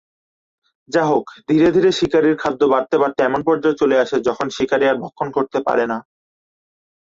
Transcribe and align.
যা 0.89 1.03
হোক, 1.05 1.25
ধীরে 1.49 1.69
ধীরে 1.75 1.89
শিকারীর 1.99 2.35
খাদ্য 2.37 2.61
বাড়তে 2.73 2.95
বাড়তে 2.97 3.19
এমন 3.23 3.41
পর্যায়ে 3.47 3.79
চলে 3.81 3.95
আসে 3.99 4.17
যখন 4.27 4.47
শিকারী 4.57 4.85
আর 4.87 4.97
ভক্ষণ 5.03 5.27
করতে 5.37 5.57
পারে 5.67 5.85
না। 5.91 5.97